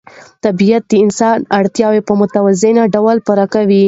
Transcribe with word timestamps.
طبیعت 0.43 0.83
د 0.87 0.93
انسان 1.03 1.37
اړتیاوې 1.59 2.01
په 2.07 2.13
متوازن 2.21 2.75
ډول 2.95 3.17
پوره 3.27 3.45
کوي 3.53 3.79